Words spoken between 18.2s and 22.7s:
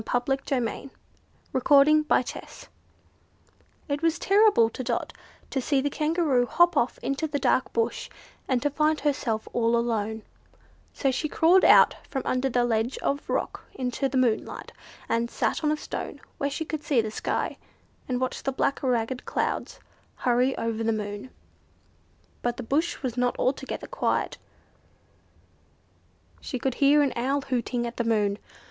the black ragged clouds hurry over the moon. But the